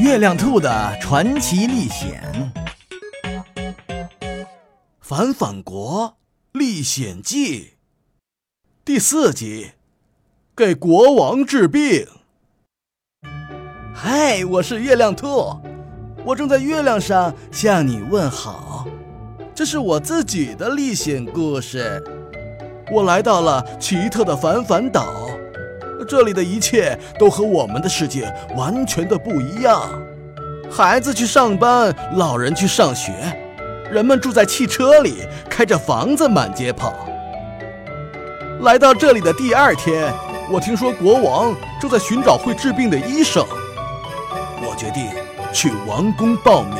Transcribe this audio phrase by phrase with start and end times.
[0.00, 2.20] 月亮兔的传奇历险，
[5.00, 6.16] 《反反国
[6.50, 7.60] 历险记》
[8.84, 9.70] 第四集，
[10.56, 12.08] 给国王治病。
[13.94, 15.60] 嗨，我是月亮兔，
[16.24, 18.88] 我正在月亮上向你问好。
[19.54, 22.02] 这是我自己的历险故事。
[22.90, 25.23] 我来到了奇特的反反岛。
[26.04, 29.90] 这里的一切都和我们的世界完全的不一样。
[30.70, 33.12] 孩子去上班，老人去上学，
[33.90, 36.94] 人们住在汽车里，开着房子满街跑。
[38.60, 40.12] 来到这里的第二天，
[40.50, 43.44] 我听说国王正在寻找会治病的医生，
[44.60, 45.08] 我决定
[45.52, 46.76] 去王宫报名。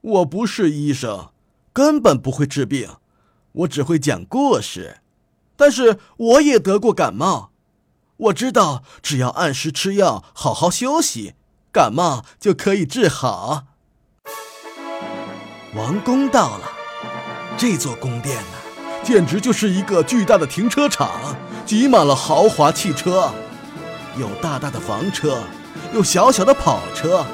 [0.00, 1.28] 我不是医生，
[1.72, 2.88] 根本不会治病，
[3.52, 4.98] 我只会讲故事。
[5.62, 7.50] 但是我也得过感冒，
[8.16, 11.34] 我知道只要按时吃药，好好休息，
[11.70, 13.66] 感冒就可以治好。
[15.76, 16.64] 王宫到了，
[17.56, 18.58] 这座宫殿呢，
[19.04, 21.08] 简直就是一个巨大的停车场，
[21.64, 23.32] 挤满了豪华汽车，
[24.18, 25.44] 有大大的房车，
[25.94, 27.24] 有小小的跑车，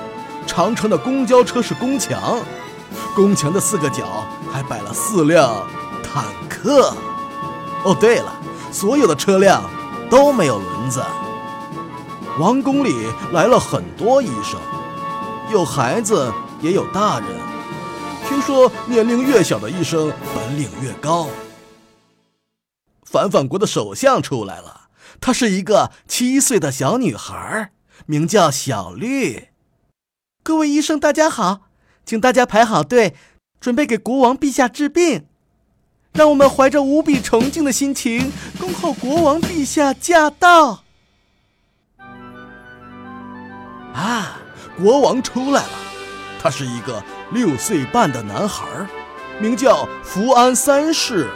[0.46, 2.42] 长长的公交车是宫墙，
[3.14, 5.66] 宫墙的四个角还摆了四辆
[6.02, 6.94] 坦克。
[7.84, 8.32] 哦，对了，
[8.72, 9.62] 所有的车辆
[10.10, 11.02] 都没有轮子。
[12.38, 12.92] 王宫里
[13.32, 14.60] 来了很多医生，
[15.50, 17.28] 有孩子也有大人。
[18.28, 21.28] 听说年龄越小的医生本领越高。
[23.04, 24.88] 反反国的首相出来了，
[25.20, 27.72] 她是一个七岁的小女孩，
[28.06, 29.48] 名叫小绿。
[30.42, 31.62] 各位医生，大家好，
[32.04, 33.14] 请大家排好队，
[33.60, 35.26] 准备给国王陛下治病。
[36.18, 40.82] 让我们怀着无比崇敬的心情，恭候国王陛下驾到。
[43.94, 44.40] 啊，
[44.76, 45.68] 国王出来了，
[46.42, 48.66] 他是一个六岁半的男孩，
[49.38, 51.28] 名叫福安三世。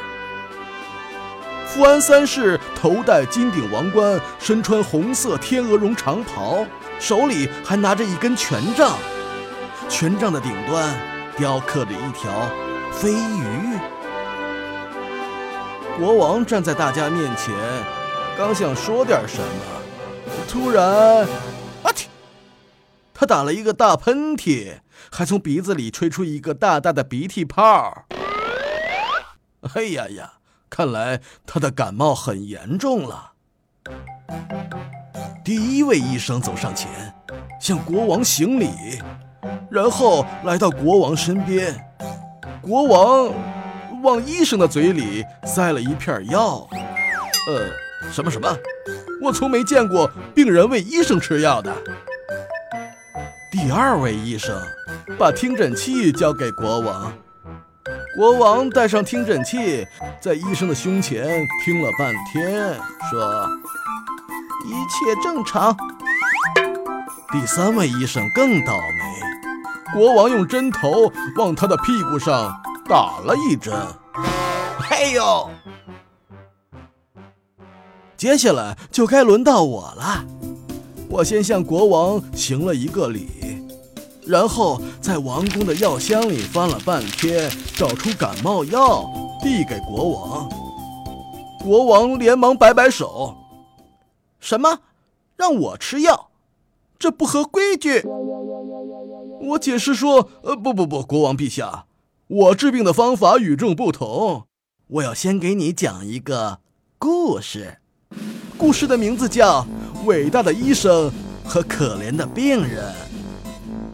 [1.68, 6.66] 福安三世头戴金顶王冠，身穿红色天鹅绒长袍，
[6.98, 8.98] 手里还拿着一根权杖，
[9.88, 10.92] 权杖的顶端
[11.36, 12.50] 雕刻着一条
[12.90, 13.78] 飞鱼。
[15.98, 17.54] 国王站在大家面前，
[18.36, 19.44] 刚想说点什么，
[20.48, 21.26] 突然，啊
[21.94, 22.06] 嚏！
[23.12, 24.78] 他打了一个大喷嚏，
[25.10, 28.06] 还从鼻子里吹出一个大大的鼻涕泡。
[29.74, 30.32] 哎呀呀！
[30.68, 33.32] 看来他的感冒很严重了。
[35.44, 36.90] 第一位医生走上前，
[37.60, 38.70] 向国王行礼，
[39.70, 41.92] 然后来到国王身边。
[42.62, 43.51] 国王。
[44.02, 46.66] 往医生的嘴里塞了一片药，
[47.46, 48.48] 呃，什么什么？
[49.22, 51.72] 我从没见过病人为医生吃药的。
[53.52, 54.60] 第二位医生
[55.16, 57.12] 把听诊器交给国王，
[58.16, 59.86] 国王戴上听诊器，
[60.20, 62.76] 在医生的胸前听了半天，
[63.08, 63.48] 说
[64.66, 65.76] 一切正常。
[67.30, 72.60] 第三位医生更倒霉，国王用针头往他的屁股上。
[72.92, 73.72] 打了一针，
[74.78, 75.48] 嘿呦！
[78.18, 80.22] 接下来就该轮到我了。
[81.08, 83.64] 我先向国王行了一个礼，
[84.26, 89.10] 然后在王宫的药箱里翻了半天，找出感冒药，
[89.40, 90.50] 递给国王。
[91.64, 93.34] 国王连忙摆摆手
[94.38, 94.80] ：“什么？
[95.36, 96.28] 让我吃药？
[96.98, 98.04] 这不合规矩！”
[99.40, 101.86] 我解释说：“呃，不不不，国王陛下。”
[102.32, 104.46] 我治病的方法与众不同，
[104.86, 106.60] 我要先给你讲一个
[106.96, 107.76] 故事。
[108.56, 109.60] 故事的名字叫
[110.06, 111.12] 《伟大的医生
[111.44, 112.90] 和可怜的病人》。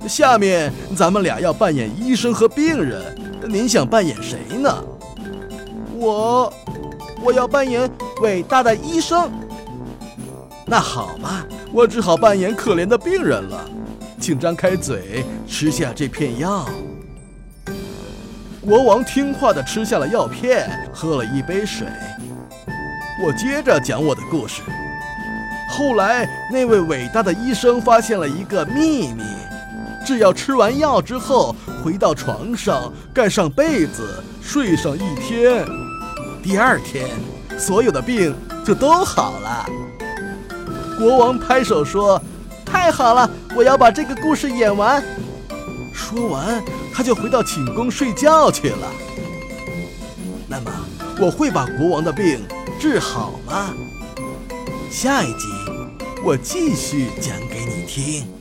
[0.08, 3.12] 下面咱们俩要扮演医生和病人，
[3.48, 4.72] 您想扮演谁呢？
[5.96, 6.52] 我，
[7.20, 7.90] 我要扮演
[8.22, 9.28] 伟大的医生。
[10.64, 13.68] 那好吧，我只好扮演可怜的病人了。
[14.20, 16.68] 请张开嘴，吃下这片药。
[18.68, 21.86] 国王听话地吃下了药片，喝了一杯水。
[23.24, 24.60] 我接着讲我的故事。
[25.70, 29.22] 后来，那位伟大的医生发现了一个秘密：
[30.04, 35.64] 只要吃完药之后，回到床上，盖上被子，睡上一天，
[36.42, 37.08] 第二天，
[37.56, 38.36] 所有的病
[38.66, 39.64] 就都好了。
[40.98, 42.20] 国王拍手说
[42.66, 43.30] ：“太好了！
[43.56, 45.02] 我要把这个故事演完。”
[45.94, 46.62] 说完。
[46.98, 48.90] 他就回到寝宫睡觉去了。
[50.48, 50.72] 那么，
[51.20, 52.40] 我会把国王的病
[52.80, 53.72] 治好吗？
[54.90, 55.46] 下一集
[56.24, 58.37] 我继续讲给你听。